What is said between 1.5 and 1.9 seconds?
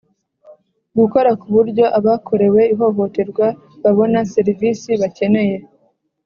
buryo